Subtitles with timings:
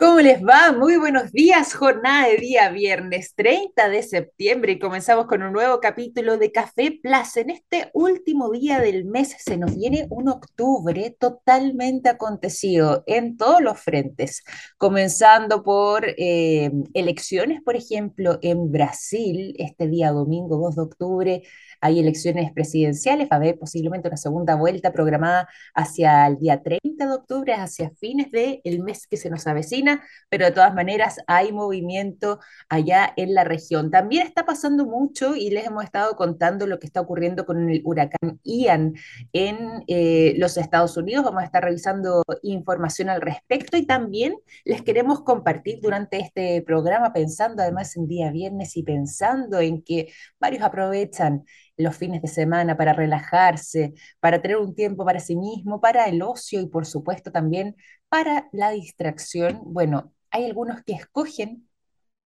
[0.00, 0.72] ¿Cómo les va?
[0.72, 5.78] Muy buenos días, jornada de día viernes 30 de septiembre y comenzamos con un nuevo
[5.78, 7.40] capítulo de Café Plaza.
[7.40, 13.60] En este último día del mes se nos viene un octubre totalmente acontecido en todos
[13.60, 14.42] los frentes,
[14.78, 21.42] comenzando por eh, elecciones, por ejemplo, en Brasil, este día domingo 2 de octubre
[21.80, 27.06] hay elecciones presidenciales, va a haber posiblemente una segunda vuelta programada hacia el día 30
[27.06, 31.52] de octubre, hacia fines del mes que se nos avecina, pero de todas maneras hay
[31.52, 33.90] movimiento allá en la región.
[33.90, 37.82] También está pasando mucho y les hemos estado contando lo que está ocurriendo con el
[37.84, 38.94] huracán Ian
[39.32, 41.24] en eh, los Estados Unidos.
[41.24, 47.12] Vamos a estar revisando información al respecto y también les queremos compartir durante este programa,
[47.12, 51.44] pensando además en día viernes y pensando en que varios aprovechan
[51.80, 56.22] los fines de semana para relajarse, para tener un tiempo para sí mismo, para el
[56.22, 57.76] ocio y por supuesto también
[58.08, 59.60] para la distracción.
[59.64, 61.68] Bueno, hay algunos que escogen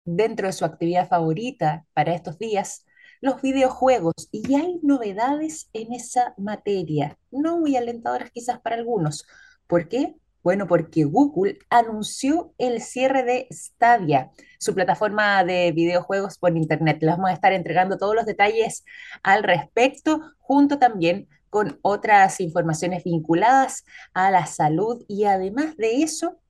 [0.05, 2.85] dentro de su actividad favorita para estos días
[3.21, 9.27] los videojuegos y hay novedades en esa materia, no muy alentadoras quizás para algunos.
[9.69, 10.17] ¿Por qué?
[10.43, 16.99] Bueno, porque Google anunció el cierre de Stadia, su plataforma de videojuegos por Internet.
[17.01, 18.85] Les vamos a estar entregando todos los detalles
[19.23, 26.41] al respecto, junto también con otras informaciones vinculadas a la salud y además de eso,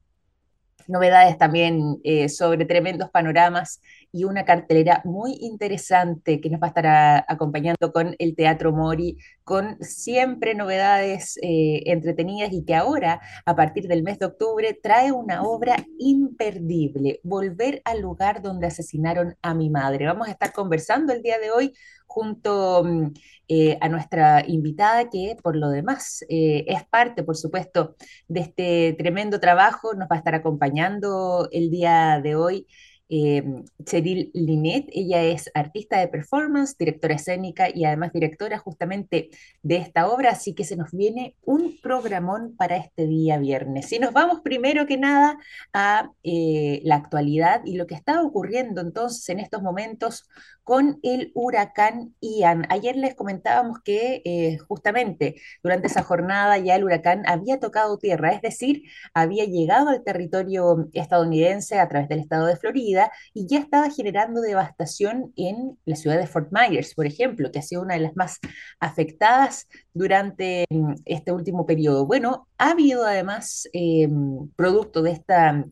[0.86, 3.80] novedades también eh, sobre tremendos panoramas
[4.12, 9.16] y una cartelera muy interesante que nos va a estar acompañando con el Teatro Mori,
[9.42, 15.12] con siempre novedades eh, entretenidas y que ahora, a partir del mes de octubre, trae
[15.12, 20.06] una obra imperdible, Volver al lugar donde asesinaron a mi madre.
[20.06, 21.72] Vamos a estar conversando el día de hoy
[22.06, 23.12] junto mm,
[23.48, 27.96] eh, a nuestra invitada, que por lo demás eh, es parte, por supuesto,
[28.28, 29.94] de este tremendo trabajo.
[29.94, 32.66] Nos va a estar acompañando el día de hoy
[33.08, 33.42] eh,
[33.84, 34.86] Cheryl Linet.
[34.92, 39.30] Ella es artista de performance, directora escénica y además directora justamente
[39.62, 43.92] de esta obra, así que se nos viene un programón para este día viernes.
[43.92, 45.38] Y nos vamos primero que nada
[45.72, 50.28] a eh, la actualidad y lo que está ocurriendo entonces en estos momentos
[50.64, 52.66] con el huracán Ian.
[52.68, 58.32] Ayer les comentábamos que eh, justamente durante esa jornada ya el huracán había tocado tierra,
[58.32, 62.91] es decir, había llegado al territorio estadounidense a través del estado de Florida
[63.34, 67.62] y ya estaba generando devastación en la ciudad de Fort Myers, por ejemplo, que ha
[67.62, 68.38] sido una de las más
[68.80, 72.06] afectadas durante mm, este último periodo.
[72.06, 74.08] Bueno, ha habido además, eh,
[74.56, 75.64] producto de esta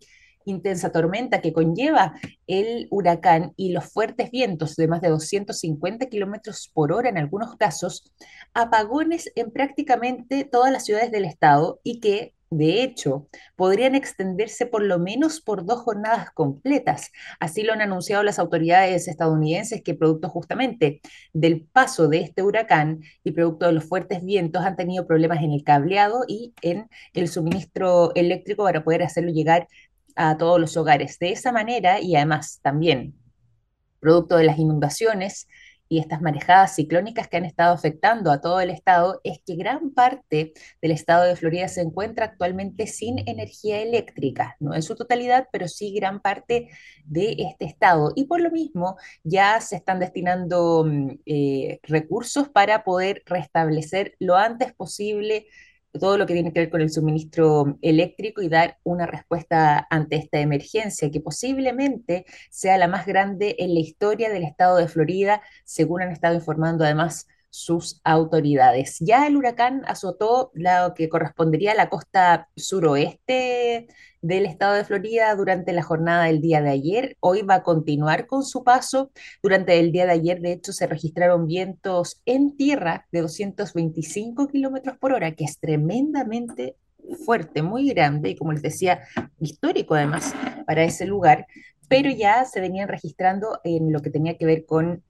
[0.44, 2.14] intensa tormenta que conlleva
[2.47, 7.56] el huracán y los fuertes vientos de más de 250 kilómetros por hora en algunos
[7.56, 8.12] casos,
[8.54, 14.83] apagones en prácticamente todas las ciudades del estado y que de hecho, podrían extenderse por
[14.83, 17.12] lo menos por dos jornadas completas.
[17.38, 21.00] Así lo han anunciado las autoridades estadounidenses que producto justamente
[21.33, 25.53] del paso de este huracán y producto de los fuertes vientos han tenido problemas en
[25.53, 29.69] el cableado y en el suministro eléctrico para poder hacerlo llegar
[30.17, 31.19] a todos los hogares.
[31.21, 33.15] De esa manera y además también
[34.00, 35.47] producto de las inundaciones,
[35.90, 39.90] y estas marejadas ciclónicas que han estado afectando a todo el estado es que gran
[39.90, 45.48] parte del estado de Florida se encuentra actualmente sin energía eléctrica, no en su totalidad,
[45.50, 46.68] pero sí gran parte
[47.04, 48.12] de este estado.
[48.14, 54.36] Y por lo mismo ya se están destinando mm, eh, recursos para poder restablecer lo
[54.36, 55.48] antes posible
[55.98, 60.16] todo lo que tiene que ver con el suministro eléctrico y dar una respuesta ante
[60.16, 65.42] esta emergencia, que posiblemente sea la más grande en la historia del estado de Florida,
[65.64, 68.97] según han estado informando además sus autoridades.
[69.00, 73.88] Ya el huracán azotó lo que correspondería a la costa suroeste
[74.22, 77.16] del estado de Florida durante la jornada del día de ayer.
[77.21, 79.11] Hoy va a continuar con su paso.
[79.43, 84.97] Durante el día de ayer, de hecho, se registraron vientos en tierra de 225 kilómetros
[84.99, 86.77] por hora, que es tremendamente
[87.25, 89.00] fuerte, muy grande y, como les decía,
[89.41, 90.34] histórico además
[90.67, 91.46] para ese lugar,
[91.88, 95.03] pero ya se venían registrando en lo que tenía que ver con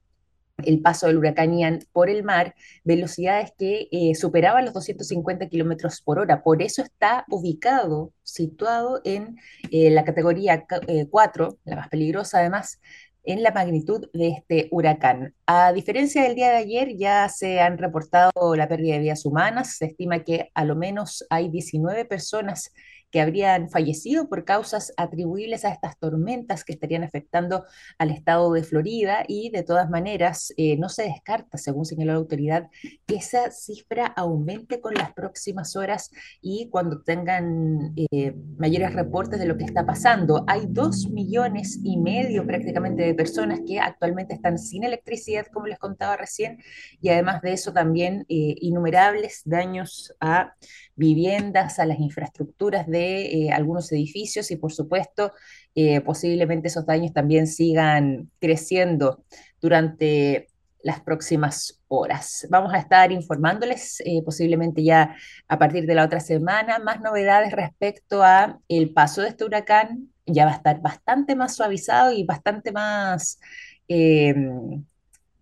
[0.65, 6.01] el paso del huracán Ian por el mar, velocidades que eh, superaban los 250 kilómetros
[6.01, 6.43] por hora.
[6.43, 9.37] Por eso está ubicado, situado en
[9.71, 10.65] eh, la categoría
[11.09, 12.79] 4, eh, la más peligrosa además,
[13.23, 15.35] en la magnitud de este huracán.
[15.45, 19.77] A diferencia del día de ayer, ya se han reportado la pérdida de vidas humanas.
[19.77, 22.71] Se estima que a lo menos hay 19 personas
[23.11, 27.65] que habrían fallecido por causas atribuibles a estas tormentas que estarían afectando
[27.97, 32.19] al estado de Florida y de todas maneras eh, no se descarta, según señaló la
[32.19, 32.69] autoridad,
[33.05, 36.11] que esa cifra aumente con las próximas horas
[36.41, 40.43] y cuando tengan eh, mayores reportes de lo que está pasando.
[40.47, 45.79] Hay dos millones y medio prácticamente de personas que actualmente están sin electricidad, como les
[45.79, 46.59] contaba recién,
[47.01, 50.53] y además de eso también eh, innumerables daños a
[51.01, 55.33] viviendas, a las infraestructuras de eh, algunos edificios y por supuesto
[55.73, 59.23] eh, posiblemente esos daños también sigan creciendo
[59.59, 60.47] durante
[60.83, 62.47] las próximas horas.
[62.49, 65.15] Vamos a estar informándoles posiblemente ya
[65.47, 70.09] a partir de la otra semana más novedades respecto a el paso de este huracán.
[70.25, 73.39] Ya va a estar bastante más suavizado y bastante más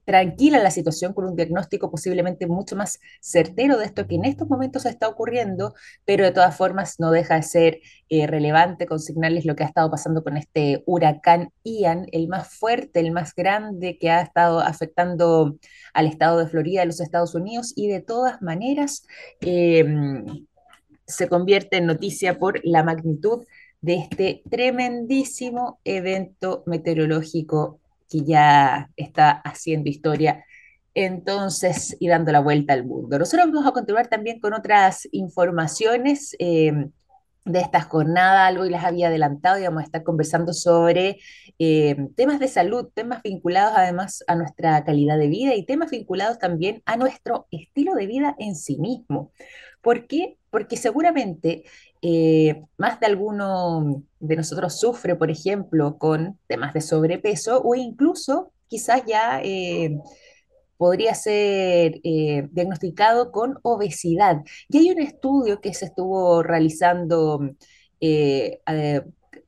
[0.10, 4.50] tranquila la situación con un diagnóstico posiblemente mucho más certero de esto que en estos
[4.50, 7.80] momentos está ocurriendo, pero de todas formas no deja de ser
[8.10, 13.02] eh, relevante consignarles lo que ha estado pasando con este huracán Ian, el más fuerte,
[13.02, 15.60] el más grande que ha estado afectando
[15.94, 19.06] al estado de Florida de los Estados Unidos y de todas maneras
[19.42, 20.26] em,
[21.06, 23.46] se convierte en noticia por la magnitud
[23.82, 27.80] de este tremendísimo evento meteorológico
[28.10, 30.46] que ya está haciendo historia
[30.94, 33.20] entonces y dando la vuelta al mundo.
[33.20, 36.74] Nosotros vamos a continuar también con otras informaciones eh,
[37.46, 41.20] de esta jornada, algo y las había adelantado y vamos a estar conversando sobre
[41.58, 46.38] eh, temas de salud, temas vinculados además a nuestra calidad de vida y temas vinculados
[46.38, 49.32] también a nuestro estilo de vida en sí mismo.
[49.82, 50.38] ¿Por qué?
[50.50, 51.64] Porque seguramente
[52.02, 58.54] eh, más de alguno de nosotros sufre, por ejemplo, con temas de sobrepeso o incluso
[58.68, 59.98] quizás ya eh,
[60.78, 64.44] podría ser eh, diagnosticado con obesidad.
[64.70, 67.56] Y hay un estudio que se estuvo realizando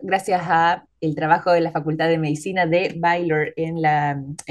[0.02, 3.82] gracias a el trabajo de la Facultad de Medicina de Baylor en,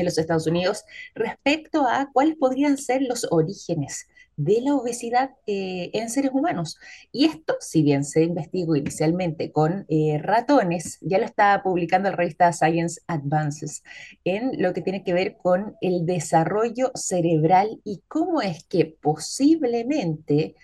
[0.05, 4.09] los Estados Unidos respecto a cuáles podrían ser los orígenes
[4.45, 6.79] de la obesidad eh, en seres humanos.
[7.13, 12.17] Y esto, si bien se investigó inicialmente con eh, ratones, ya lo está publicando la
[12.17, 13.83] revista Science Advances
[14.25, 20.55] en lo que tiene que ver con el desarrollo cerebral y cómo es que posiblemente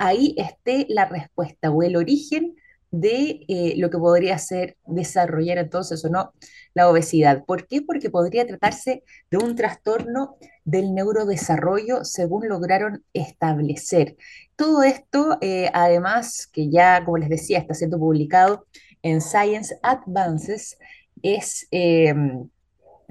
[0.00, 2.56] ahí esté la respuesta o el origen
[2.90, 6.32] de eh, lo que podría ser desarrollar entonces o no
[6.74, 7.44] la obesidad.
[7.44, 7.82] ¿Por qué?
[7.82, 14.16] Porque podría tratarse de un trastorno del neurodesarrollo según lograron establecer.
[14.56, 18.66] Todo esto, eh, además, que ya, como les decía, está siendo publicado
[19.02, 20.78] en Science Advances,
[21.22, 22.48] es em,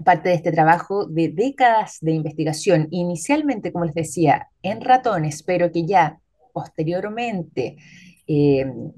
[0.03, 5.71] parte de este trabajo de décadas de investigación, inicialmente, como les decía, en ratones, pero
[5.71, 6.19] que ya
[6.53, 7.77] posteriormente
[8.27, 8.91] em,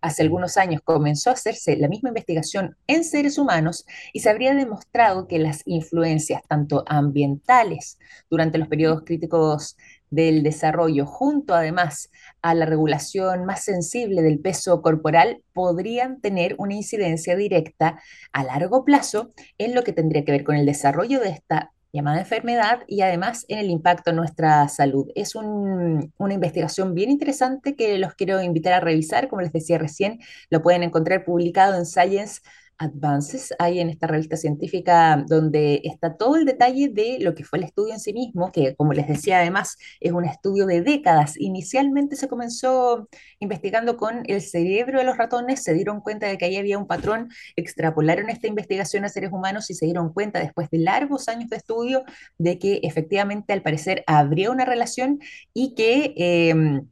[0.00, 4.54] hace algunos años comenzó a hacerse la misma investigación en seres humanos y se habría
[4.54, 7.98] demostrado que las influencias tanto ambientales
[8.30, 9.76] durante los periodos críticos
[10.10, 12.10] del desarrollo, junto además
[12.40, 18.00] a la regulación más sensible del peso corporal, podrían tener una incidencia directa
[18.32, 22.20] a largo plazo en lo que tendría que ver con el desarrollo de esta llamada
[22.20, 25.08] enfermedad y además en el impacto en nuestra salud.
[25.14, 30.18] Es una investigación bien interesante que los quiero invitar a revisar, como les decía recién,
[30.50, 32.40] lo pueden encontrar publicado en Science
[32.78, 37.58] Advances, hay en esta revista científica donde está todo el detalle de lo que fue
[37.58, 41.34] el estudio en sí mismo, que como les decía además es un estudio de décadas.
[41.38, 43.08] Inicialmente se comenzó
[43.40, 46.86] investigando con el cerebro de los ratones, se dieron cuenta de que ahí había un
[46.86, 51.50] patrón, extrapolaron esta investigación a seres humanos y se dieron cuenta después de largos años
[51.50, 52.04] de estudio
[52.38, 55.18] de que efectivamente al parecer habría una relación
[55.52, 56.14] y que...
[56.16, 56.82] Eh,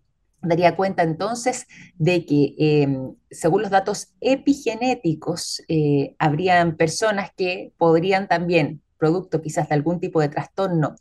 [0.43, 1.67] daría cuenta entonces
[1.97, 9.69] de que, em, según los datos epigenéticos, eh, habrían personas que podrían también, producto quizás
[9.69, 10.97] de algún tipo de trastorno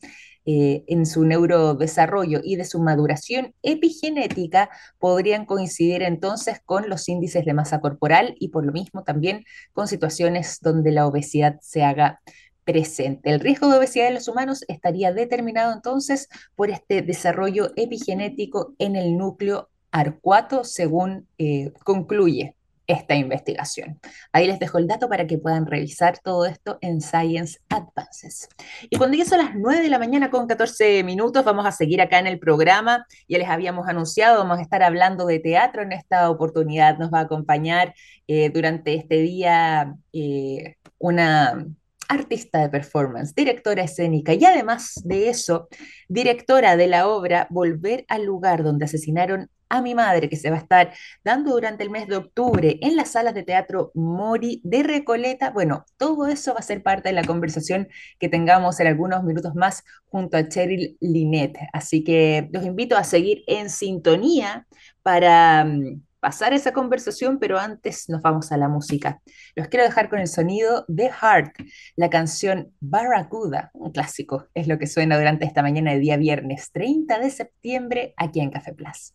[0.47, 7.45] eh, en su neurodesarrollo y de su maduración epigenética, podrían coincidir entonces con los índices
[7.45, 12.21] de masa corporal y por lo mismo también con situaciones donde la obesidad se haga
[12.65, 13.29] presente.
[13.29, 18.95] El riesgo de obesidad en los humanos estaría determinado entonces por este desarrollo epigenético en
[18.95, 22.55] el núcleo arcuato, según eh, concluye
[22.87, 23.99] esta investigación.
[24.31, 28.47] Ahí les dejo el dato para que puedan revisar todo esto en Science Advances.
[28.89, 32.01] Y cuando ya son las 9 de la mañana con 14 minutos, vamos a seguir
[32.01, 33.07] acá en el programa.
[33.27, 36.97] Ya les habíamos anunciado, vamos a estar hablando de teatro en esta oportunidad.
[36.97, 37.95] Nos va a acompañar
[38.27, 41.65] eh, durante este día eh, una
[42.07, 45.67] artista de performance, directora escénica y además de eso,
[46.07, 50.57] directora de la obra Volver al lugar donde asesinaron a mi madre, que se va
[50.57, 50.93] a estar
[51.23, 55.51] dando durante el mes de octubre en las salas de teatro Mori de Recoleta.
[55.51, 57.87] Bueno, todo eso va a ser parte de la conversación
[58.19, 61.57] que tengamos en algunos minutos más junto a Cheryl Linet.
[61.73, 64.67] Así que los invito a seguir en sintonía
[65.01, 69.21] para mm, pasar esa conversación, pero antes nos vamos a la música.
[69.55, 71.53] Los quiero dejar con el sonido de Heart,
[71.95, 76.71] la canción Barracuda, un clásico, es lo que suena durante esta mañana de día viernes
[76.71, 79.13] 30 de septiembre aquí en Café Plus.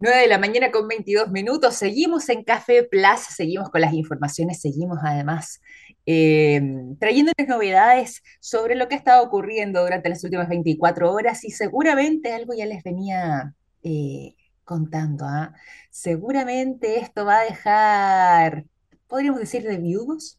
[0.00, 4.60] 9 de la mañana con 22 minutos, seguimos en Café Plus, seguimos con las informaciones,
[4.60, 5.62] seguimos además
[6.04, 6.60] eh,
[7.00, 12.34] trayéndoles novedades sobre lo que ha estado ocurriendo durante las últimas 24 horas y seguramente
[12.34, 14.34] algo ya les venía eh,
[14.64, 15.54] contando, ¿ah?
[15.90, 18.64] Seguramente esto va a dejar,
[19.06, 20.38] podríamos decir, de viudos,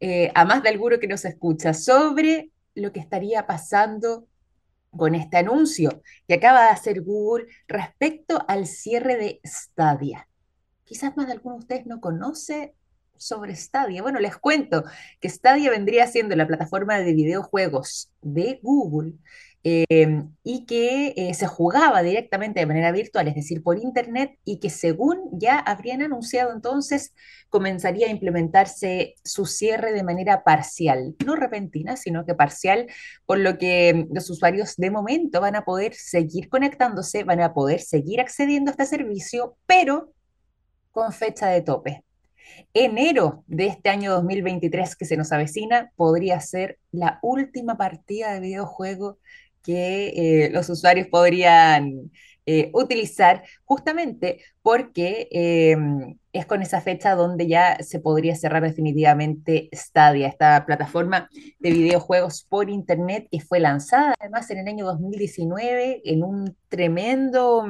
[0.00, 4.26] eh, a más de alguno que nos escucha, sobre lo que estaría pasando
[4.90, 10.28] con este anuncio que acaba de hacer Google respecto al cierre de Stadia.
[10.84, 12.74] Quizás más de alguno de ustedes no conoce
[13.16, 14.02] sobre Stadia.
[14.02, 14.84] Bueno, les cuento
[15.20, 19.12] que Stadia vendría siendo la plataforma de videojuegos de Google
[19.62, 24.58] Em, y que eh, se jugaba directamente de manera virtual, es decir, por Internet, y
[24.58, 27.12] que según ya habrían anunciado entonces,
[27.50, 32.86] comenzaría a implementarse su cierre de manera parcial, no repentina, sino que parcial,
[33.26, 37.80] por lo que los usuarios de momento van a poder seguir conectándose, van a poder
[37.80, 40.10] seguir accediendo a este servicio, pero
[40.90, 42.02] con fecha de tope.
[42.74, 48.40] Enero de este año 2023 que se nos avecina podría ser la última partida de
[48.40, 49.18] videojuego
[49.62, 50.08] que
[50.44, 52.10] eh, los usuarios podrían
[52.46, 59.68] eh, utilizar justamente porque em, es con esa fecha donde ya se podría cerrar definitivamente
[59.72, 66.02] Stadia, esta plataforma de videojuegos por Internet que fue lanzada además en el año 2019
[66.04, 67.64] en un tremendo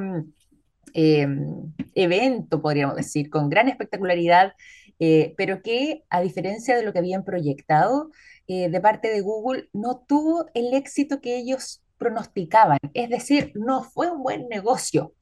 [0.94, 4.52] em, evento, podríamos decir, con gran espectacularidad,
[4.98, 8.10] eh, pero que a diferencia de lo que habían proyectado,
[8.52, 12.80] eh, de parte de Google no tuvo el éxito que ellos pronosticaban.
[12.94, 15.14] Es decir, no fue un buen negocio.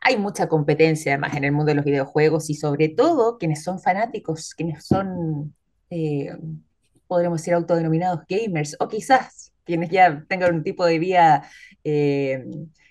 [0.00, 3.80] Hay mucha competencia además en el mundo de los videojuegos y sobre todo quienes son
[3.80, 5.54] fanáticos, quienes son,
[5.88, 6.36] eh,
[7.06, 11.48] podríamos decir, autodenominados gamers o quizás quienes ya tengan un tipo de vida
[11.84, 12.44] eh,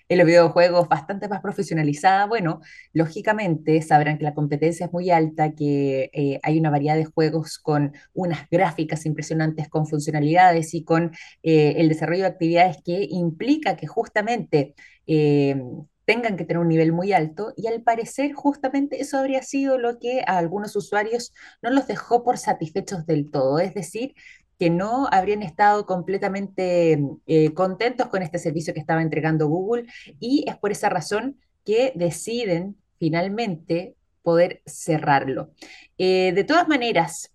[0.08, 2.60] en los videojuegos bastante más profesionalizada, bueno,
[2.92, 7.58] lógicamente sabrán que la competencia es muy alta, que eh, hay una variedad de juegos
[7.58, 13.76] con unas gráficas impresionantes, con funcionalidades y con eh, el desarrollo de actividades que implica
[13.76, 14.74] que justamente
[15.06, 15.56] eh,
[16.04, 19.98] tengan que tener un nivel muy alto y al parecer justamente eso habría sido lo
[19.98, 21.32] que a algunos usuarios
[21.62, 24.14] no los dejó por satisfechos del todo, es decir,
[24.58, 29.86] que no habrían estado completamente eh, contentos con este servicio que estaba entregando Google
[30.20, 35.50] y es por esa razón que deciden finalmente poder cerrarlo.
[35.98, 37.30] Eh, de todas maneras,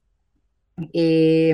[0.93, 1.53] eh,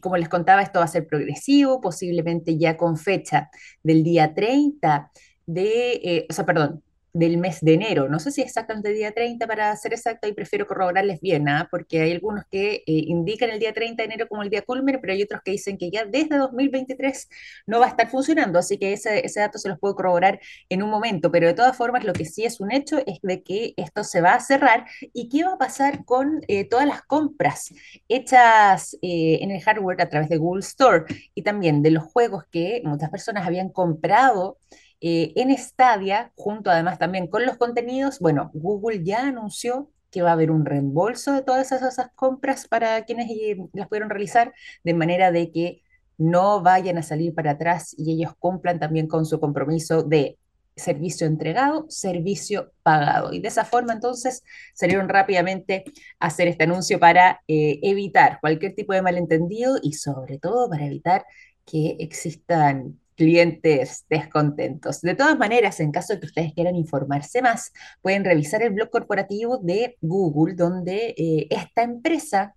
[0.00, 3.50] como les contaba, esto va a ser progresivo, posiblemente ya con fecha
[3.82, 5.10] del día 30
[5.46, 6.82] de, o sea, perdón,
[7.16, 8.08] del mes de enero.
[8.08, 11.66] No sé si exactamente el día 30 para ser exacto y prefiero corroborarles bien, ¿ah?
[11.70, 14.98] porque hay algunos que eh, indican el día 30 de enero como el día culmen,
[15.00, 17.28] pero hay otros que dicen que ya desde 2023
[17.66, 20.82] no va a estar funcionando, así que ese, ese dato se los puedo corroborar en
[20.82, 23.72] un momento, pero de todas formas lo que sí es un hecho es de que
[23.78, 27.72] esto se va a cerrar y qué va a pasar con eh, todas las compras
[28.08, 31.04] hechas eh, en el hardware a través de Google Store
[31.34, 34.58] y también de los juegos que muchas personas habían comprado
[35.00, 40.30] eh, en Stadia, junto además también con los contenidos, bueno, Google ya anunció que va
[40.30, 44.94] a haber un reembolso de todas esas, compras para quienes eh, las pudieron realizar, de
[44.94, 45.82] manera de que
[46.18, 50.38] no vayan a salir para atrás y ellos cumplan también con su compromiso de
[50.76, 53.32] servicio entregado, servicio pagado.
[53.32, 54.42] Y de esa forma entonces
[54.74, 55.84] salieron rápidamente
[56.20, 60.86] a hacer este anuncio para eh, evitar cualquier tipo de malentendido y sobre todo para
[60.86, 61.24] evitar
[61.64, 65.00] que existan clientes descontentos.
[65.00, 68.90] De todas maneras, en caso de que ustedes quieran informarse más, pueden revisar el blog
[68.90, 72.54] corporativo de Google, donde eh, esta empresa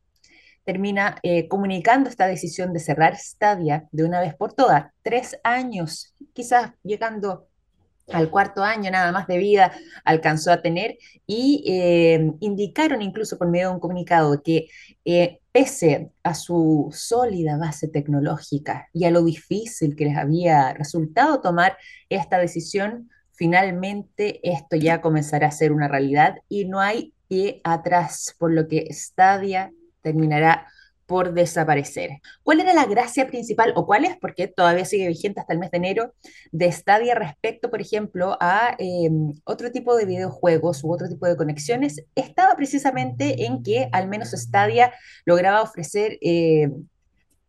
[0.66, 6.14] termina eh, comunicando esta decisión de cerrar Stadia de una vez por todas, tres años,
[6.34, 7.48] quizás llegando
[8.12, 9.72] al cuarto año nada más de vida
[10.04, 10.98] alcanzó a tener
[11.28, 14.68] y eh, indicaron incluso por medio de un comunicado que
[15.52, 21.78] pese a su sólida base tecnológica y a lo difícil que les había resultado tomar
[22.10, 28.36] esta decisión, finalmente esto ya comenzará a ser una realidad y no hay pie atrás,
[28.38, 30.68] por lo que Stadia terminará
[31.10, 32.22] por desaparecer.
[32.44, 35.72] ¿Cuál era la gracia principal o cuál es, porque todavía sigue vigente hasta el mes
[35.72, 36.14] de enero,
[36.52, 39.10] de Stadia respecto, por ejemplo, a eh,
[39.44, 42.06] otro tipo de videojuegos u otro tipo de conexiones?
[42.14, 44.94] Estaba precisamente en que al menos Stadia
[45.26, 46.70] lograba ofrecer eh,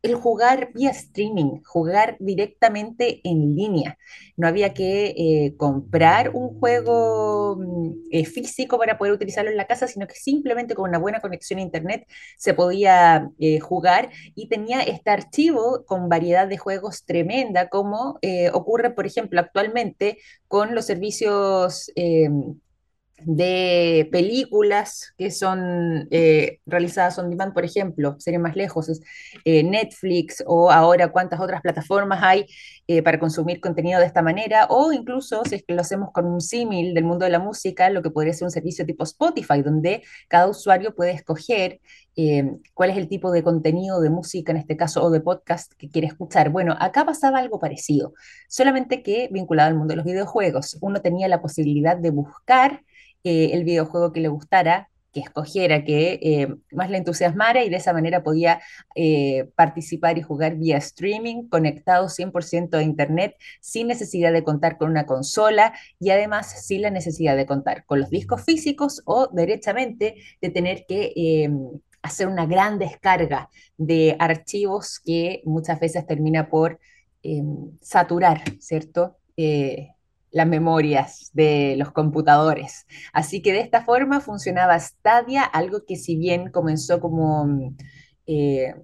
[0.03, 3.99] el jugar vía streaming, jugar directamente en línea.
[4.37, 9.67] No había que eh, comprar un juego mm, eh, físico para poder utilizarlo en la
[9.67, 12.07] casa, sino que simplemente con una buena conexión a internet
[12.39, 18.19] se podía eh, jugar y tenía este archivo con variedad de juegos tremenda, como
[18.53, 21.91] ocurre, por ejemplo, actualmente con los servicios
[23.25, 29.01] de películas que son eh, realizadas on demand, por ejemplo, sería más lejos,
[29.45, 32.47] eh, Netflix o ahora cuántas otras plataformas hay
[32.87, 36.27] eh, para consumir contenido de esta manera, o incluso si es que lo hacemos con
[36.27, 39.63] un símil del mundo de la música, lo que podría ser un servicio tipo Spotify,
[39.63, 41.81] donde cada usuario puede escoger
[42.75, 45.89] cuál es el tipo de contenido de música, en este caso, o de podcast que
[45.89, 46.51] quiere escuchar.
[46.51, 48.13] Bueno, acá pasaba algo parecido,
[48.47, 50.77] solamente que vinculado al mundo de los videojuegos.
[50.83, 52.83] Uno tenía la posibilidad de buscar
[53.25, 57.77] eh, el videojuego que le gustara, que escogiera, que eh, más le entusiasmara y de
[57.77, 58.61] esa manera podía
[58.95, 64.91] eh, participar y jugar vía streaming, conectado 100% a Internet, sin necesidad de contar con
[64.91, 70.15] una consola y además sin la necesidad de contar con los discos físicos o derechamente
[70.41, 71.51] de tener que
[72.03, 76.79] hacer una gran descarga de archivos que muchas veces termina por
[77.81, 79.19] saturar, ¿cierto?
[80.31, 82.87] Las memorias de los computadores.
[83.13, 87.77] Así que de esta forma funcionaba Stadia, algo que si bien comenzó como mm,
[88.27, 88.75] eh,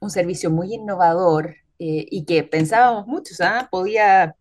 [0.00, 3.68] un servicio muy innovador eh, y que pensábamos muchos, ¿ah?
[3.70, 4.34] podía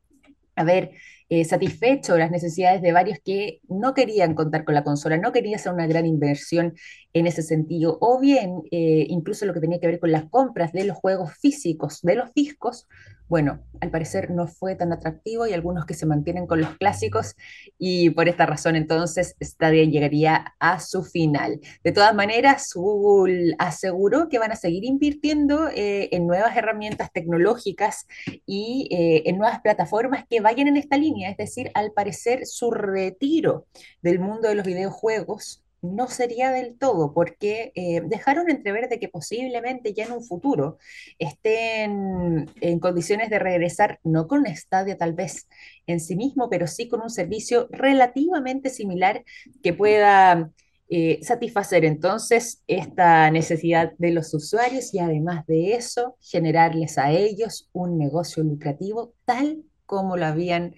[0.56, 0.92] haber
[1.28, 5.56] eh, satisfecho las necesidades de varios que no querían contar con la consola, no querían
[5.56, 6.76] hacer una gran inversión
[7.16, 10.84] en ese sentido, o bien incluso lo que tenía que ver con las compras de
[10.84, 12.88] los juegos físicos, de los discos,
[13.28, 17.36] bueno, al parecer no fue tan atractivo y algunos que se mantienen con los clásicos
[17.80, 21.60] y por esta razón entonces Stadia llegaría a su final.
[21.84, 28.06] De todas maneras, Google aseguró que van a seguir invirtiendo eh, en nuevas herramientas tecnológicas
[28.46, 32.70] y eh, en nuevas plataformas que vayan en esta línea, es decir, al parecer su
[32.70, 33.66] retiro
[34.04, 39.10] del mundo de los videojuegos no sería del todo, porque eh, dejaron entrever de que
[39.10, 40.78] posiblemente ya en un futuro
[41.20, 45.48] estén en condiciones de regresar, no con un estadio tal vez
[45.88, 49.24] en sí mismo, pero sí con un servicio relativamente similar
[49.64, 50.52] que pueda
[50.88, 57.70] eh, satisfacer entonces esta necesidad de los usuarios y además de eso generarles a ellos
[57.74, 60.76] un negocio lucrativo tal como lo habían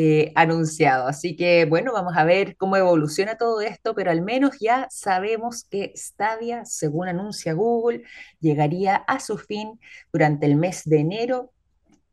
[0.00, 1.08] eh, anunciado.
[1.08, 5.64] Así que bueno, vamos a ver cómo evoluciona todo esto, pero al menos ya sabemos
[5.64, 8.04] que Stadia, según anuncia Google,
[8.38, 9.80] llegaría a su fin
[10.12, 11.52] durante el mes de enero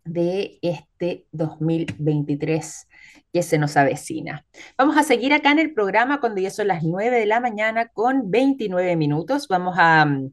[0.04, 2.88] de este 2023
[3.32, 4.48] que se nos avecina.
[4.80, 7.90] Vamos a seguir acá en el programa cuando ya son las 9 de la mañana
[7.90, 9.48] con 29 minutos.
[9.48, 10.32] Vamos a mm,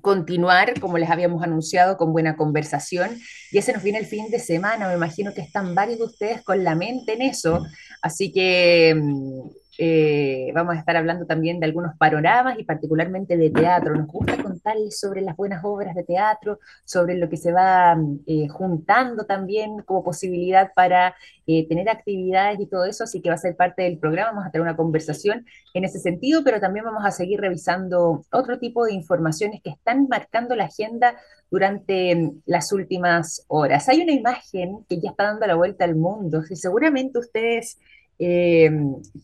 [0.00, 3.18] continuar, como les habíamos anunciado, con buena conversación.
[3.50, 4.88] Y ese nos viene el fin de semana.
[4.88, 7.64] Me imagino que están varios de ustedes con la mente en eso.
[8.02, 9.40] Así que mm,
[9.82, 13.94] eh, vamos a estar hablando también de algunos panoramas y particularmente de teatro.
[13.94, 18.46] Nos gusta contarles sobre las buenas obras de teatro, sobre lo que se va eh,
[18.48, 21.14] juntando también como posibilidad para
[21.46, 24.32] eh, tener actividades y todo eso, así que va a ser parte del programa.
[24.32, 28.58] Vamos a tener una conversación en ese sentido, pero también vamos a seguir revisando otro
[28.58, 31.16] tipo de informaciones que están marcando la agenda
[31.50, 33.88] durante mm, las últimas horas.
[33.88, 37.78] Hay una imagen que ya está dando la vuelta al mundo, y seguramente ustedes
[38.22, 38.70] eh,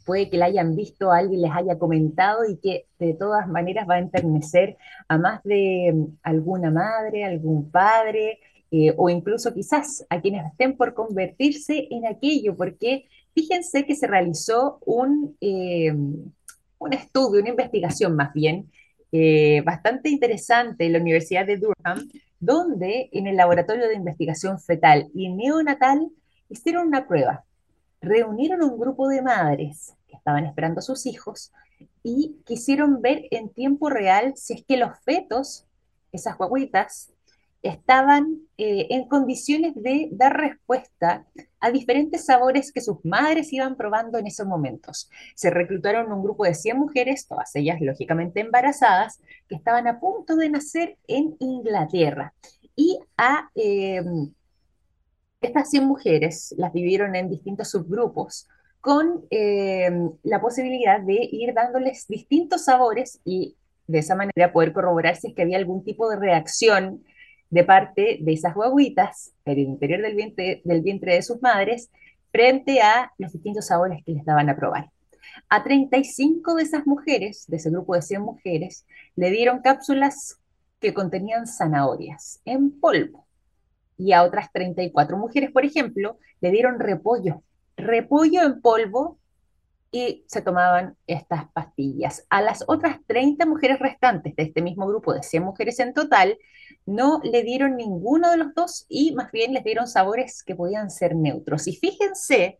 [0.07, 3.97] puede que la hayan visto, alguien les haya comentado y que de todas maneras va
[3.97, 8.39] a enternecer a más de mm, alguna madre, algún padre
[8.71, 14.07] eh, o incluso quizás a quienes estén por convertirse en aquello, porque fíjense que se
[14.07, 18.71] realizó un, eh, un estudio, una investigación más bien,
[19.65, 22.07] bastante interesante en la Universidad de Durham,
[22.39, 26.11] donde en el laboratorio de investigación fetal y neonatal
[26.51, 27.46] hicieron una prueba
[28.07, 31.53] reunieron un grupo de madres que estaban esperando a sus hijos
[32.03, 35.67] y quisieron ver en tiempo real si es que los fetos,
[36.13, 37.13] esas guaguitas,
[37.63, 41.27] estaban eh, en condiciones de dar respuesta
[41.59, 45.11] a diferentes sabores que sus madres iban probando en esos momentos.
[45.35, 50.37] Se reclutaron un grupo de 100 mujeres, todas ellas lógicamente embarazadas, que estaban a punto
[50.37, 52.35] de nacer en Inglaterra.
[52.77, 54.03] Y a eh,
[55.41, 58.49] estas 100 mujeres las vivieron en distintos subgrupos
[58.81, 59.91] con eh,
[60.23, 65.35] la posibilidad de ir dándoles distintos sabores y de esa manera poder corroborar si es
[65.35, 67.05] que había algún tipo de reacción
[67.51, 71.91] de parte de esas guaguitas en el interior del vientre, del vientre de sus madres
[72.33, 74.91] frente a los distintos sabores que les daban a probar.
[75.49, 80.39] A 35 de esas mujeres, de ese grupo de 100 mujeres, le dieron cápsulas
[80.81, 83.26] que contenían zanahorias en polvo.
[83.99, 87.43] Y a otras 34 mujeres, por ejemplo, le dieron repollo,
[87.77, 89.19] repollo en polvo
[89.91, 92.27] y se tomaban estas pastillas.
[92.29, 96.39] A las otras 30 mujeres restantes de este mismo grupo de 100 mujeres en total,
[96.85, 100.91] no le dieron ninguno de los dos y más bien les dieron sabores que podían
[100.91, 101.67] ser neutros.
[101.67, 102.59] Y fíjense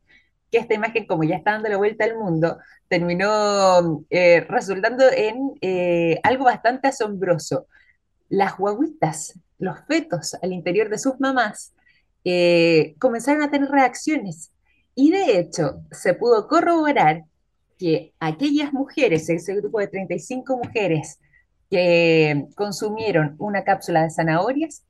[0.51, 5.55] que esta imagen, como ya está dando la vuelta al mundo, terminó eh, resultando en
[5.61, 7.67] eh, algo bastante asombroso.
[8.29, 11.73] Las guaguitas, los fetos al interior de sus mamás,
[12.25, 14.51] eh, comenzaron a tener reacciones.
[14.95, 17.25] Y de hecho, se pudo corroborar
[17.79, 21.19] que aquellas mujeres, ese grupo de 35 mujeres
[21.71, 24.85] que consumieron una cápsula de zanahorias,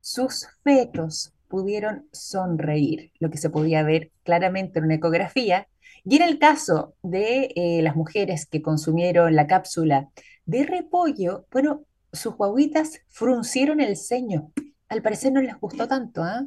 [0.00, 5.68] sus fetos pudieron sonreír, lo que se podía ver claramente en una ecografía.
[6.04, 10.08] Y en el caso de eh, las mujeres que consumieron la cápsula
[10.44, 14.52] de repollo, bueno, sus guaguitas fruncieron el ceño.
[14.88, 16.46] Al parecer no les gustó tanto, ¿ah?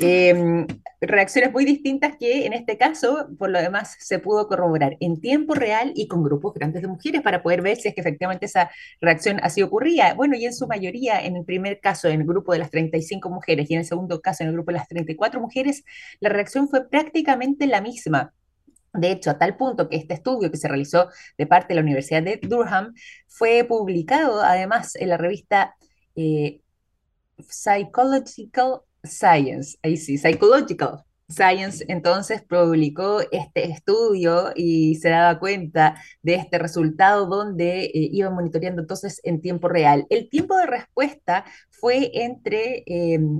[0.00, 0.66] Em,
[1.00, 5.54] reacciones muy distintas que en este caso, por lo demás, se pudo corroborar en tiempo
[5.54, 8.70] real y con grupos grandes de mujeres para poder ver si es que efectivamente esa
[9.00, 10.14] reacción así ocurría.
[10.14, 13.30] Bueno, y en su mayoría, en el primer caso, en el grupo de las 35
[13.30, 15.84] mujeres y en el segundo caso, en el grupo de las 34 mujeres,
[16.20, 18.32] la reacción fue prácticamente la misma.
[18.94, 21.82] De hecho, a tal punto que este estudio que se realizó de parte de la
[21.82, 22.94] Universidad de Durham
[23.26, 25.74] fue publicado además en la revista
[26.16, 26.60] eh,
[27.48, 36.34] Psychological Science, ahí sí, Psychological Science entonces publicó este estudio y se daba cuenta de
[36.34, 40.06] este resultado donde eh, iban monitoreando entonces en tiempo real.
[40.10, 42.84] El tiempo de respuesta fue entre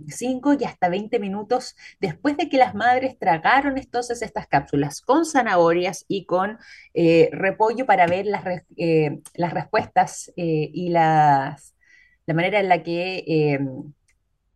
[0.09, 5.03] 5 em, y hasta 20 minutos después de que las madres tragaron entonces estas cápsulas
[5.03, 6.59] con zanahorias y con
[6.95, 8.45] eh, repollo para ver las,
[8.77, 11.57] eh, las respuestas y la
[12.27, 13.59] manera en la que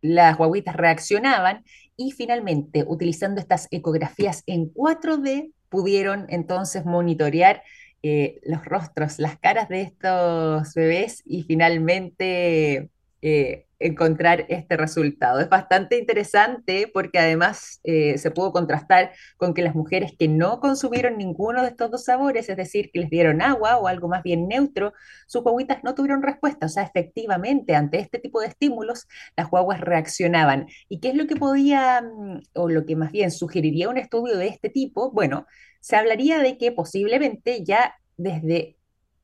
[0.01, 1.63] las guaguitas reaccionaban
[1.99, 7.61] y finalmente, utilizando estas ecografías en 4D, pudieron entonces monitorear
[8.03, 12.89] eh, los rostros, las caras de estos bebés y finalmente
[13.21, 15.39] eh, encontrar este resultado.
[15.39, 20.59] Es bastante interesante porque además eh, se pudo contrastar con que las mujeres que no
[20.59, 24.23] consumieron ninguno de estos dos sabores, es decir, que les dieron agua o algo más
[24.23, 24.93] bien neutro,
[25.27, 26.65] sus guaguitas no tuvieron respuesta.
[26.65, 30.67] O sea, efectivamente, ante este tipo de estímulos, las guaguas reaccionaban.
[30.89, 34.37] ¿Y qué es lo que podía, mm, o lo que más bien sugeriría un estudio
[34.37, 35.11] de este tipo?
[35.11, 35.45] Bueno,
[35.79, 38.78] se hablaría de que posiblemente ya desde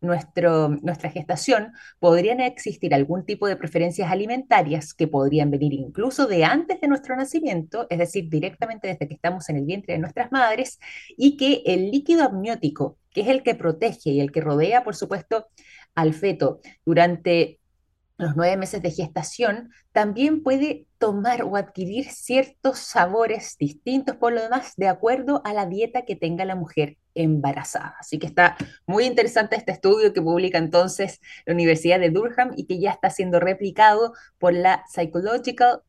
[0.06, 6.46] nuestro, nuestra gestación, podrían existir algún tipo de preferencias alimentarias que podrían venir incluso de
[6.46, 10.32] antes de nuestro nacimiento, es decir, directamente desde que estamos en el vientre de nuestras
[10.32, 10.80] madres,
[11.18, 14.96] y que el líquido amniótico, que es el que protege y el que rodea, por
[14.96, 15.48] supuesto,
[15.96, 17.60] al feto durante
[18.18, 24.42] los nueve meses de gestación, también puede tomar o adquirir ciertos sabores distintos por lo
[24.42, 27.96] demás de acuerdo a la dieta que tenga la mujer embarazada.
[28.00, 32.66] Así que está muy interesante este estudio que publica entonces la Universidad de Durham y
[32.66, 35.84] que ya está siendo replicado por la Psychological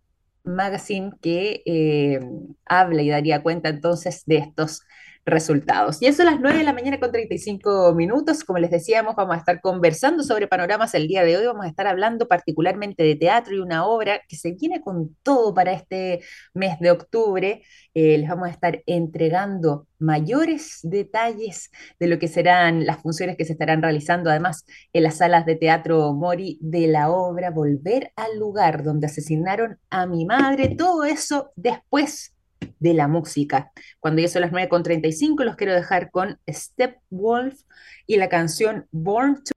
[0.44, 2.20] Magazine que eh,
[2.66, 4.82] habla y daría cuenta entonces de estos
[5.26, 6.00] resultados.
[6.00, 8.44] Y eso a las 9 de la mañana con 35 minutos.
[8.44, 11.46] Como les decíamos, vamos a estar conversando sobre panoramas el día de hoy.
[11.46, 15.52] Vamos a estar hablando particularmente de teatro y una obra que se viene con todo
[15.52, 16.20] para este
[16.54, 17.62] mes de octubre.
[17.92, 23.44] Eh, les vamos a estar entregando mayores detalles de lo que serán las funciones que
[23.44, 28.38] se estarán realizando, además en las salas de teatro Mori de la obra Volver al
[28.38, 30.76] lugar donde asesinaron a mi madre.
[30.76, 32.35] Todo eso después
[32.78, 33.72] de la música.
[34.00, 37.60] Cuando ya son las 9.35, los quiero dejar con Stepwolf
[38.06, 39.56] y la canción Born to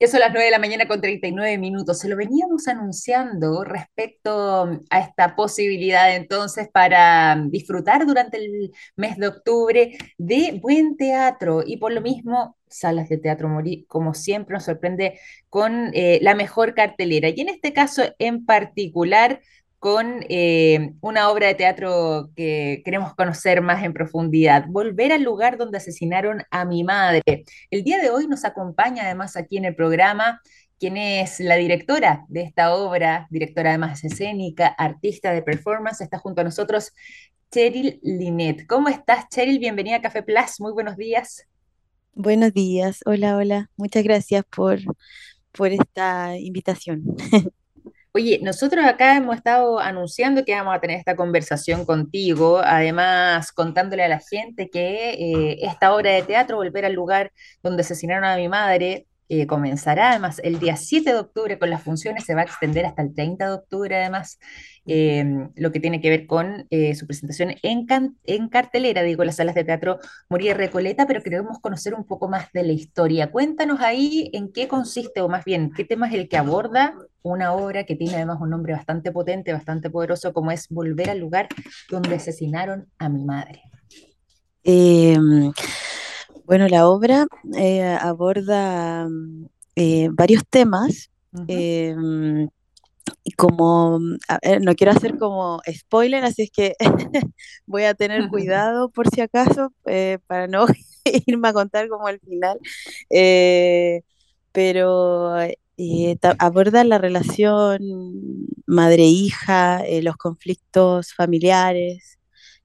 [0.00, 1.98] ya son las 9 de la mañana con 39 minutos.
[1.98, 9.26] Se lo veníamos anunciando respecto a esta posibilidad entonces para disfrutar durante el mes de
[9.26, 13.48] octubre de buen teatro y por lo mismo salas de teatro
[13.88, 17.30] como siempre, nos sorprende con eh, la mejor cartelera.
[17.30, 19.40] Y en este caso en particular
[19.78, 25.56] con eh, una obra de teatro que queremos conocer más en profundidad, Volver al lugar
[25.56, 27.44] donde asesinaron a mi madre.
[27.70, 30.40] El día de hoy nos acompaña además aquí en el programa
[30.78, 36.40] quien es la directora de esta obra, directora además escénica, artista de performance, está junto
[36.40, 36.92] a nosotros
[37.50, 38.66] Cheryl Linet.
[38.66, 39.58] ¿Cómo estás, Cheryl?
[39.58, 41.46] Bienvenida a Café Plus, muy buenos días.
[42.14, 43.70] Buenos días, hola, hola.
[43.76, 44.78] Muchas gracias por,
[45.52, 47.02] por esta invitación.
[48.12, 54.02] Oye, nosotros acá hemos estado anunciando que vamos a tener esta conversación contigo, además contándole
[54.02, 58.36] a la gente que eh, esta obra de teatro, Volver al lugar donde asesinaron a
[58.36, 62.42] mi madre, eh, comenzará además el día 7 de octubre con las funciones, se va
[62.42, 64.38] a extender hasta el 30 de octubre además,
[64.86, 69.24] eh, lo que tiene que ver con eh, su presentación en, can- en cartelera, digo,
[69.24, 69.98] las salas de teatro
[70.30, 73.30] Moría Recoleta, pero queremos conocer un poco más de la historia.
[73.30, 77.52] Cuéntanos ahí en qué consiste, o más bien, qué tema es el que aborda una
[77.52, 81.48] obra que tiene además un nombre bastante potente, bastante poderoso, como es Volver al lugar
[81.90, 83.62] donde asesinaron a mi madre.
[86.48, 87.26] Bueno, la obra
[87.58, 91.10] eh, aborda mm, eh, varios temas.
[91.32, 91.46] Ujú.
[91.48, 92.48] em,
[93.24, 96.74] y como, a ver, no quiero hacer como spoiler, así es que
[97.66, 100.66] voy a tener cuidado por si acaso, eh, para no
[101.26, 102.60] irme a contar como el final.
[103.10, 104.02] Eh,
[104.52, 107.80] pero eh, aborda la relación
[108.66, 112.18] madre-hija, eh, los conflictos familiares,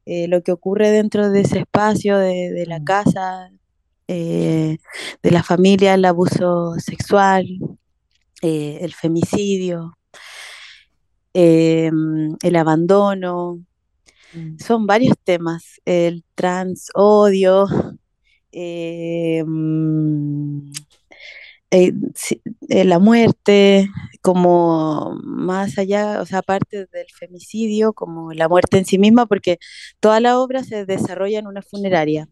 [0.06, 3.52] eh, lo que ocurre dentro de ese espacio de, de la Mm, casa,
[4.08, 4.78] eh,
[5.24, 7.48] de la familia, el abuso sexual,
[8.42, 9.98] eh, el femicidio,
[11.34, 11.92] eh,
[12.42, 13.64] el abandono.
[14.34, 17.68] mm, Son varios temas, el trans odio,
[18.54, 20.72] mm,
[21.72, 21.92] eh,
[22.70, 23.90] eh, la muerte,
[24.22, 29.58] como más allá, o sea, aparte del femicidio, como la muerte en sí misma, porque
[30.00, 32.30] toda la obra se desarrolla en una funeraria.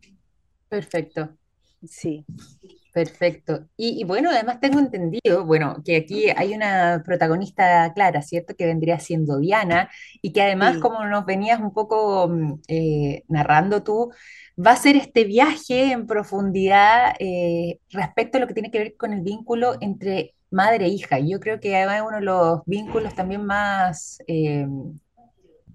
[0.69, 1.37] Perfecto.
[1.83, 2.25] Sí,
[2.93, 3.67] Perfecto.
[3.77, 8.53] Y, y bueno, además tengo entendido, bueno, que aquí hay una protagonista clara, ¿cierto?
[8.55, 9.89] Que vendría siendo Diana
[10.21, 14.11] y que además, sí, como nos venías un poco mm, eh, narrando tú,
[14.59, 18.97] va a ser este viaje en profundidad eh, respecto a lo que tiene que ver
[18.97, 21.17] con el vínculo entre madre e hija.
[21.19, 24.67] Yo creo que además es uno de los vínculos también más, eh,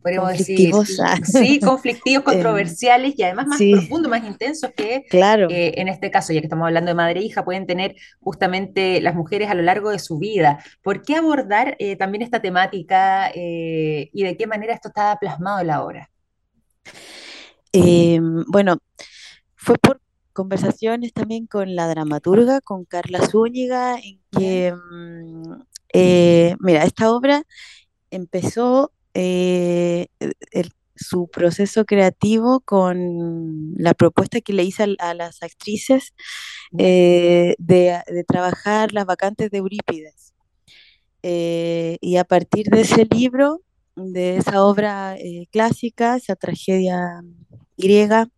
[0.07, 0.73] podríamos decir,
[1.25, 5.49] sí, conflictivos, Eh, controversiales y además más sí, profundos, más intensos que claro.
[5.51, 9.01] eh, en este caso, ya que estamos hablando de madre e hija, pueden tener justamente
[9.01, 10.61] las mujeres a lo largo de su vida.
[10.81, 15.59] ¿Por qué abordar eh, también esta temática eh, y de qué manera esto está plasmado
[15.61, 16.09] en la obra?
[17.73, 18.79] Eh, bueno,
[19.57, 20.01] fue por
[20.33, 25.53] conversaciones también con la dramaturga, con Carla Zúñiga, en que, mm,
[25.95, 27.42] eh, mira, esta obra
[28.11, 30.09] empezó eh,
[30.52, 36.14] el- su proceso creativo con la propuesta que le hice a, las actrices
[36.79, 40.35] eh, de, de trabajar las vacantes de Eurípides.
[41.22, 43.62] Eh, y a partir de ese libro,
[43.96, 45.16] de esa obra
[45.50, 47.20] clásica, esa tragedia
[47.76, 48.29] griega,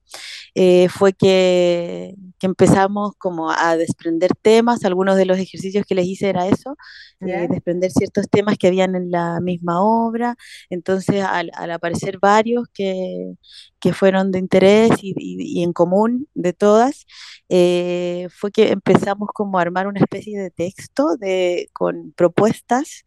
[0.61, 6.07] eh, fue que, que empezamos como a desprender temas, algunos de los ejercicios que les
[6.07, 6.77] hice era eso,
[7.21, 10.37] eh, desprender ciertos temas que habían en la misma obra,
[10.71, 13.35] entonces al, al aparecer varios que,
[13.81, 17.07] que fueron de interés y, y- y en común de todas,
[17.49, 23.05] eh, fue que empezamos como a armar una especie de texto de, con propuestas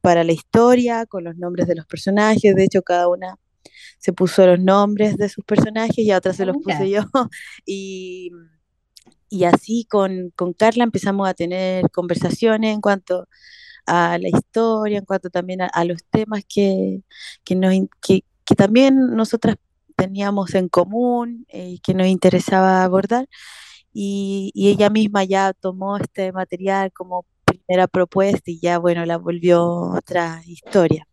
[0.00, 3.36] para la historia, con los nombres de los personajes, de hecho cada una
[3.98, 7.02] se puso los nombres de sus personajes y a otras se los puse yo.
[7.66, 8.30] Y,
[9.28, 13.28] y así con, con Carla empezamos a tener conversaciones en cuanto
[13.86, 17.02] a la historia, en cuanto también a, a los temas que,
[17.44, 19.56] que, nos, in- que, que también nosotras
[19.96, 23.28] teníamos en común eh, y que nos interesaba abordar.
[23.92, 29.18] Y, y ella misma ya tomó este material como primera propuesta y ya, bueno, la
[29.18, 31.06] volvió otra historia.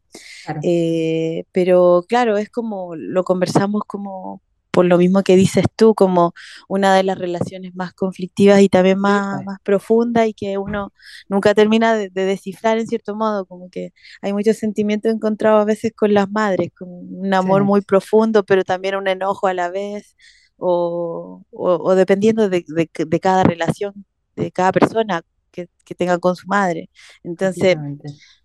[0.44, 5.96] Claro, Eh, pero claro, es como lo conversamos como por lo mismo que dices tú,
[5.96, 6.34] como
[6.68, 10.58] una de las relaciones más conflictivas y también sí, más, pues, más profunda y que
[10.60, 10.94] uno
[11.28, 15.66] nunca termina de, de descifrar en cierto modo, como que hay muchos sentimientos encontrados a
[15.66, 19.54] veces con las madres, con un sí, amor muy profundo, pero también un enojo a
[19.56, 20.16] la vez,
[20.58, 24.06] o, o, o dependiendo de, de, de cada relación,
[24.36, 26.90] de cada persona que, que tenga con su madre.
[27.24, 27.78] Entonces.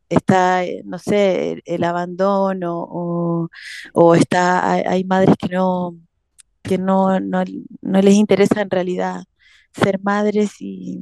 [0.08, 3.48] Está, eh, no sé, el, el abandono o,
[3.94, 5.96] o está, hay, hay madres que no,
[6.62, 7.44] que no, no,
[7.82, 9.24] no les interesa en realidad
[9.72, 11.00] ser madres y,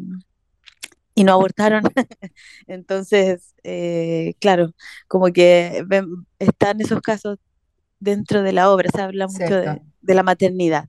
[1.15, 1.83] y no abortaron.
[2.67, 4.73] Entonces, eh, claro,
[5.09, 6.07] como que ven,
[6.39, 7.39] están esos casos
[8.01, 10.89] dentro de la obra, se habla mucho de, de la maternidad.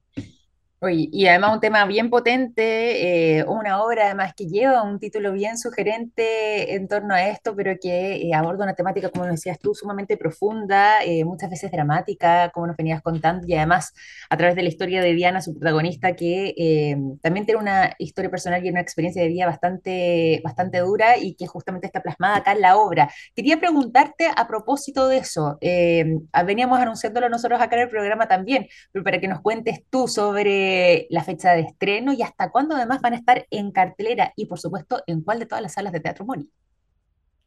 [0.90, 5.58] Y además un tema bien potente, eh, una obra además que lleva un título bien
[5.58, 10.18] sugerente en torno a esto, pero que eh, aborda una temática, como decías tú, sumamente
[10.18, 13.94] profunda, eh, muchas veces dramática, como nos venías contando, y además
[14.30, 18.30] a través de la historia de Diana, su protagonista, que eh, también tiene una historia
[18.30, 22.54] personal y una experiencia de vida bastante, bastante dura y que justamente está plasmada acá
[22.54, 23.10] en la obra.
[23.36, 28.68] Quería preguntarte a propósito de eso, eh, veníamos anunciándolo nosotros acá en el programa también,
[28.92, 30.73] pero para que nos cuentes tú sobre
[31.10, 34.60] la fecha de estreno y hasta cuándo además van a estar en cartelera y por
[34.60, 36.50] supuesto en cuál de todas las salas de Teatro Moni.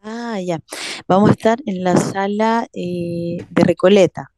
[0.03, 0.61] Ah, ya.
[1.09, 4.31] Vamos a estar en la sala eh, de Recoleta,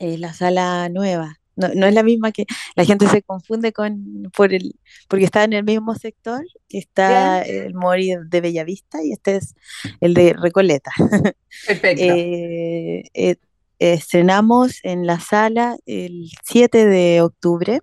[0.00, 1.36] eh, la sala nueva.
[1.56, 4.74] No, no es la misma que la gente se confunde con por el
[5.08, 9.54] porque está en el mismo sector que está el Mori de Bellavista y este es
[10.00, 10.90] el de Recoleta.
[11.66, 13.36] Perfecto, Eh, eh,
[13.78, 17.80] estrenamos en la sala el 7 de octubre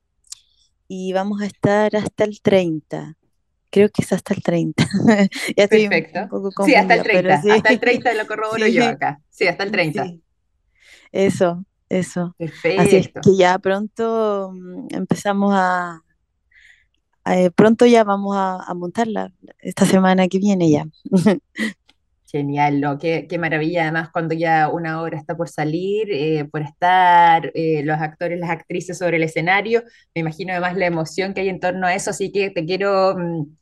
[0.88, 3.16] y vamos a estar hasta el 30.
[3.72, 4.88] Creo que es hasta el 30.
[5.58, 6.28] Ya estoy un, un perfecto.
[6.30, 8.88] poco Sí, hasta el confundida, pero 30, sí, hasta el 30 lo corroboro yo sí,
[8.88, 9.22] acá.
[9.30, 10.04] Sí, hasta el 30.
[10.06, 10.24] sí,
[11.12, 12.36] eso, eso.
[12.78, 13.22] Así es Perfecto.
[13.22, 16.04] que ya pronto mm, empezamos a,
[17.24, 20.86] a- eh, pronto ya vamos a, a montarla esta semana que viene ya.
[22.32, 22.98] Genial, ¿no?
[22.98, 27.84] Qué, qué maravilla, además, cuando ya una obra está por salir, eh, por estar eh,
[27.84, 29.84] los actores, las actrices sobre el escenario,
[30.16, 33.18] me imagino además la emoción que hay en torno a eso, así que te quiero
[33.18, 33.58] mm,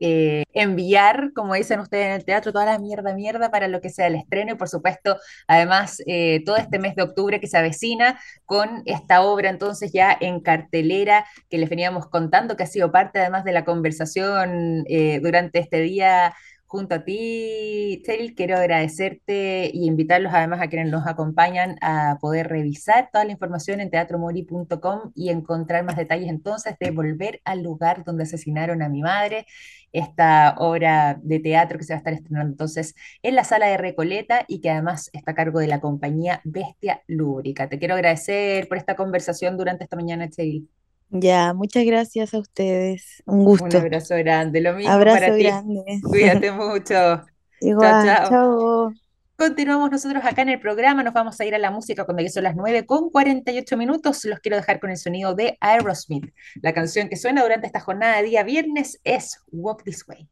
[0.00, 3.90] eh, enviar, como dicen ustedes en el teatro, toda la mierda, mierda para lo que
[3.90, 6.02] sea el estreno y por supuesto, además,
[6.46, 11.26] todo este mes de octubre que se avecina con esta obra entonces ya en cartelera
[11.50, 14.84] que les veníamos contando, que ha sido parte además de la conversación
[15.22, 16.34] durante este día.
[16.70, 22.48] Junto a ti, Cheryl, quiero agradecerte y invitarlos además a quienes nos acompañan a poder
[22.48, 28.04] revisar toda la información en teatromori.com y encontrar más detalles entonces de Volver al lugar
[28.04, 29.46] donde asesinaron a mi madre
[29.92, 33.78] esta obra de teatro que se va a estar estrenando entonces en la sala de
[33.78, 37.70] Recoleta y que además está a cargo de la compañía Bestia Lúbrica.
[37.70, 40.68] Te quiero agradecer por esta conversación durante esta mañana, Cheryl.
[41.10, 43.22] Ya, muchas gracias a ustedes.
[43.26, 43.78] Un Un gusto.
[43.78, 45.42] abrazo grande, lo mismo Abrazo para ti.
[45.42, 45.82] grande.
[46.02, 46.94] Cuídate mucho.
[46.94, 47.26] Chao,
[47.60, 48.28] Igual, chao.
[48.28, 48.92] chao.
[49.36, 52.28] Continuamos nosotros acá en el programa, nos vamos a ir a la música cuando ya
[52.28, 54.24] son las 9 con 48 minutos.
[54.24, 56.32] Los quiero dejar con el sonido de Aerosmith.
[56.60, 60.28] La canción que suena durante esta jornada de día viernes es Walk This Way.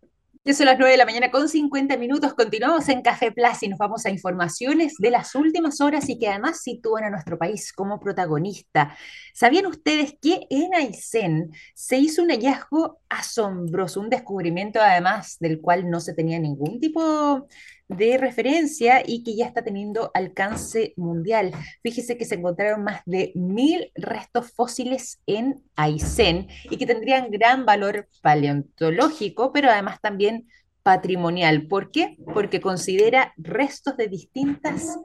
[0.46, 2.32] Ya son las 9 de la mañana con 50 minutos.
[2.34, 6.28] Continuamos en Café Plaza y nos vamos a informaciones de las últimas horas y que
[6.28, 8.96] además sitúan a nuestro país como protagonista.
[9.34, 15.90] ¿Sabían ustedes que en Aysén se hizo un hallazgo asombroso, un descubrimiento además del cual
[15.90, 17.48] no se tenía ningún tipo
[17.88, 21.52] de referencia y que ya está teniendo alcance mundial?
[21.82, 27.64] Fíjese que se encontraron más de mil restos fósiles en Aysén y que tendrían gran
[27.64, 30.48] valor paleontológico, pero además también
[30.82, 31.66] patrimonial.
[31.66, 32.16] ¿Por qué?
[32.32, 34.98] Porque considera restos de distintas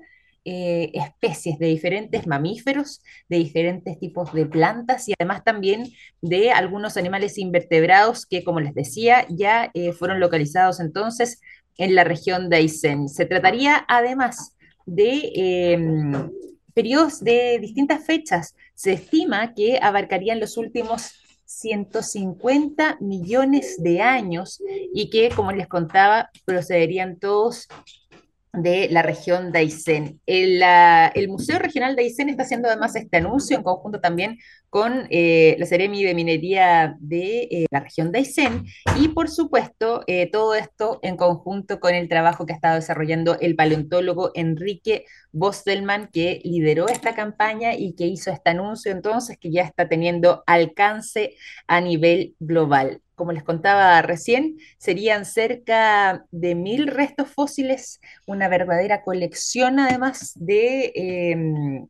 [0.43, 5.85] eh, especies, de diferentes mamíferos, de diferentes tipos de plantas y además también
[6.19, 11.41] de algunos animales invertebrados que, como les decía, ya eh, fueron localizados entonces
[11.77, 13.09] en la región de Aysén.
[13.09, 14.55] Se trataría además
[14.85, 16.29] de eh,
[16.73, 18.55] periodos de distintas fechas.
[18.73, 24.61] Se estima que abarcarían los últimos 150 millones de años
[24.93, 27.67] y que, como les contaba, procederían todos
[28.53, 30.19] de la región de Aysén.
[30.25, 34.37] El, el Museo Regional de Aysén está haciendo además este anuncio en conjunto también
[34.69, 38.65] con eh, la Seremi de Minería de eh, la región de Aysén
[38.97, 43.37] y por supuesto eh, todo esto en conjunto con el trabajo que ha estado desarrollando
[43.39, 49.51] el paleontólogo Enrique Bostelman que lideró esta campaña y que hizo este anuncio entonces que
[49.51, 51.35] ya está teniendo alcance
[51.67, 53.01] a nivel global.
[53.15, 60.91] Como les contaba recién, serían cerca de mil restos fósiles una verdadera colección además de
[60.95, 61.85] eh,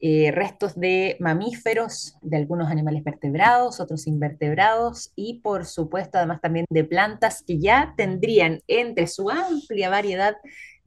[0.00, 6.66] eh, restos de mamíferos, de algunos animales vertebrados, otros invertebrados y por supuesto además también
[6.70, 10.36] de plantas que ya tendrían entre su amplia variedad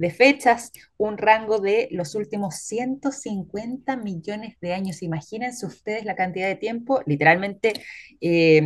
[0.01, 5.03] de fechas un rango de los últimos 150 millones de años.
[5.03, 7.73] Imagínense ustedes la cantidad de tiempo, literalmente
[8.19, 8.63] eh,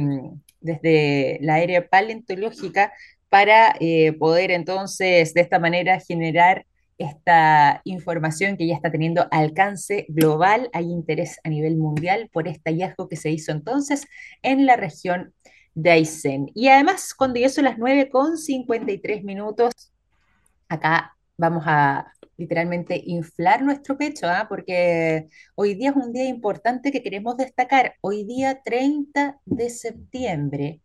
[0.62, 2.94] desde la era paleontológica
[3.28, 6.66] para eh, poder entonces de esta manera generar
[6.98, 12.72] esta información que ya está teniendo alcance global, hay interés a nivel mundial por este
[12.72, 14.06] hallazgo que se hizo entonces
[14.42, 15.34] en la región
[15.74, 16.50] de Aysén.
[16.56, 19.92] Y además, cuando ya son las 9 con 53 minutos,
[20.70, 24.46] acá vamos a literalmente inflar nuestro pecho, ¿ah?
[24.50, 27.96] porque hoy día es un día importante que queremos destacar.
[28.02, 30.82] Hoy día 30 de septiembre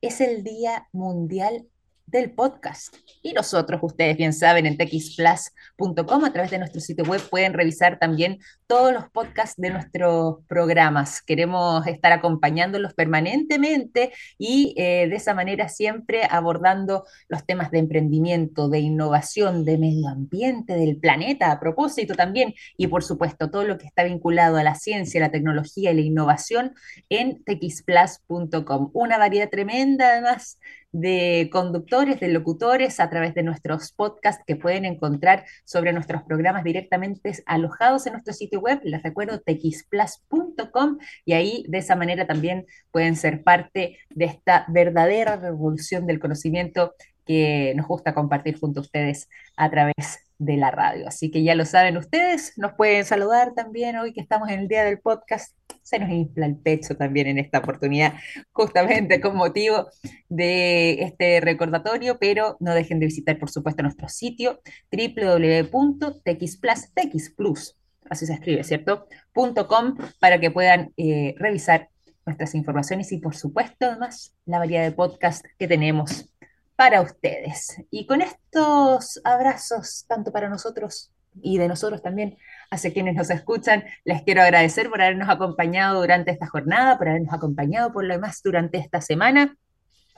[0.00, 1.66] es el Día Mundial
[2.06, 2.94] del podcast.
[3.22, 7.98] Y nosotros, ustedes bien saben, en texplus.com, a través de nuestro sitio web, pueden revisar
[7.98, 11.20] también todos los podcasts de nuestros programas.
[11.22, 18.68] Queremos estar acompañándolos permanentemente y eh, de esa manera siempre abordando los temas de emprendimiento,
[18.68, 23.78] de innovación, de medio ambiente, del planeta a propósito también, y por supuesto todo lo
[23.78, 26.74] que está vinculado a la ciencia, la tecnología y la innovación
[27.08, 28.90] en texplus.com.
[28.94, 30.58] Una variedad tremenda además
[30.94, 36.62] de conductores, de locutores a través de nuestros podcasts que pueden encontrar sobre nuestros programas
[36.62, 38.80] directamente alojados en nuestro sitio web.
[38.84, 45.36] Les recuerdo texplus.com y ahí de esa manera también pueden ser parte de esta verdadera
[45.36, 46.94] revolución del conocimiento
[47.24, 51.08] que nos gusta compartir junto a ustedes a través de la radio.
[51.08, 54.68] Así que ya lo saben ustedes, nos pueden saludar también hoy que estamos en el
[54.68, 55.56] día del podcast.
[55.82, 58.14] Se nos infla el pecho también en esta oportunidad,
[58.52, 59.88] justamente con motivo
[60.28, 64.60] de este recordatorio, pero no dejen de visitar, por supuesto, nuestro sitio
[64.90, 67.76] www.texplus,
[68.10, 69.06] así se escribe, ¿cierto?
[69.32, 71.88] .com para que puedan eh, revisar
[72.26, 76.32] nuestras informaciones y, por supuesto, además, la variedad de podcast que tenemos
[76.76, 77.76] para ustedes.
[77.90, 81.10] Y con estos abrazos, tanto para nosotros
[81.42, 82.38] y de nosotros también,
[82.70, 87.34] hacia quienes nos escuchan, les quiero agradecer por habernos acompañado durante esta jornada, por habernos
[87.34, 89.56] acompañado por lo demás durante esta semana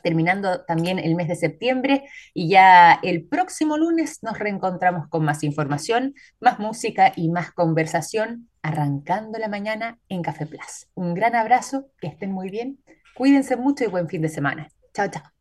[0.06, 5.42] terminando también el mes de septiembre y ya el próximo lunes nos reencontramos con más
[5.42, 10.86] información, más música y más conversación, arrancando la mañana en Café Plus.
[10.94, 12.78] Un gran abrazo, que estén muy bien,
[13.16, 14.68] cuídense mucho y buen fin de semana.
[14.94, 15.35] Chao, chao.